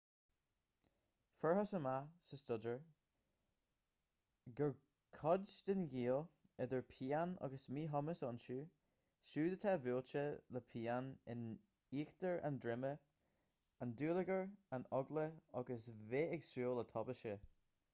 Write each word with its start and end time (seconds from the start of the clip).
fuarthas 1.41 1.71
amach 1.79 2.05
sa 2.29 2.37
staidéar 2.43 2.77
gur 4.59 4.71
cuid 5.17 5.51
den 5.67 5.83
ghaol 5.91 6.25
idir 6.65 6.81
pian 6.95 7.35
agus 7.49 7.67
míchumas 7.77 8.23
iontu 8.27 8.57
siúd 9.33 9.55
atá 9.59 9.75
buailte 9.85 10.25
le 10.57 10.65
pian 10.73 11.13
in 11.37 11.45
íochtar 12.01 12.35
an 12.51 12.59
droma 12.67 12.93
an 13.87 13.95
dúlagar 14.03 14.43
an 14.81 14.89
eagla 15.05 15.29
agus 15.63 15.89
bheith 16.15 16.35
ag 16.41 16.51
súil 16.53 16.77
le 16.83 16.91
tubaiste 16.97 17.41